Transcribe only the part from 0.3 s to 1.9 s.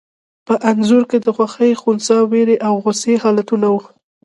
په انځور کې د خوښي،